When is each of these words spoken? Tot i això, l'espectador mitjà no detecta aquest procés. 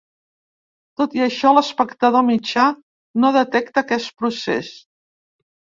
Tot 1.01 1.13
i 1.17 1.21
això, 1.25 1.51
l'espectador 1.57 2.27
mitjà 2.31 2.67
no 3.25 3.33
detecta 3.39 3.87
aquest 3.87 4.15
procés. 4.25 4.77